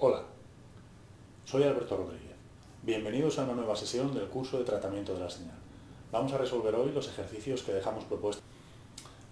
[0.00, 0.24] Hola,
[1.44, 2.34] soy Alberto Rodríguez.
[2.82, 5.54] Bienvenidos a una nueva sesión del curso de tratamiento de la señal.
[6.10, 8.42] Vamos a resolver hoy los ejercicios que dejamos propuestos.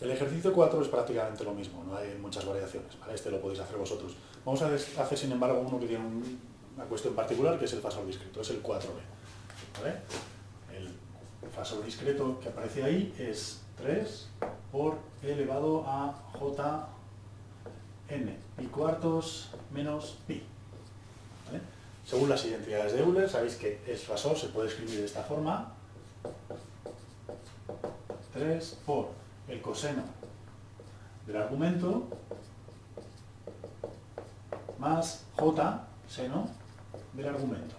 [0.00, 3.76] El ejercicio 4 es prácticamente lo mismo, no hay muchas variaciones, este lo podéis hacer
[3.76, 4.14] vosotros.
[4.44, 6.04] Vamos a hacer sin embargo uno que tiene
[6.76, 9.00] una cuestión particular, que es el fasor discreto, es el 4b.
[10.72, 14.28] El fasor discreto que aparece ahí es 3
[14.70, 16.88] por e elevado a j
[18.08, 20.42] n, pi cuartos menos pi.
[22.04, 25.72] Según las identidades de Euler, sabéis que el fasor se puede escribir de esta forma.
[28.34, 29.10] 3 por
[29.48, 30.02] el coseno
[31.26, 32.08] del argumento
[34.78, 36.48] más j seno
[37.12, 37.76] del argumento.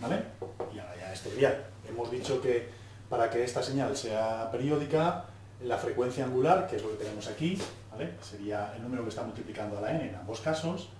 [0.00, 0.24] ¿Vale?
[0.74, 2.68] Y ahora ya este día hemos dicho que
[3.08, 5.24] para que esta señal sea periódica,
[5.62, 7.58] la frecuencia angular, que es lo que tenemos aquí,
[8.20, 10.90] sería el número que está multiplicando a la n en ambos casos,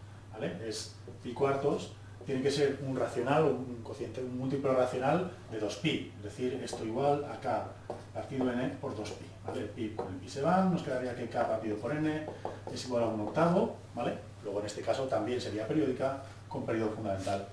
[0.66, 1.92] es pi cuartos,
[2.24, 6.84] tiene que ser un racional, un cociente, un múltiplo racional de 2pi, es decir, esto
[6.84, 7.66] igual a k
[8.14, 11.46] partido n por 2pi, El pi con el pi se van, nos quedaría que k
[11.46, 12.26] partido por n
[12.72, 14.16] es igual a un octavo, ¿vale?
[14.42, 17.46] Luego en este caso también sería periódica con periodo fundamental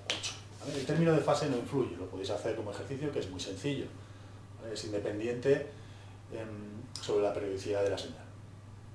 [0.66, 0.78] 8.
[0.78, 3.86] El término de fase no influye, lo podéis hacer como ejercicio que es muy sencillo,
[4.72, 5.70] es independiente
[6.32, 8.24] em, sobre la periodicidad de la señal.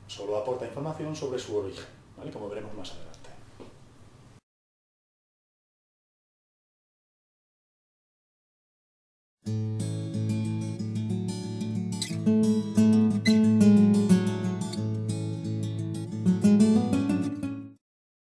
[0.07, 1.85] Solo aporta información sobre su origen,
[2.31, 3.16] como veremos más adelante.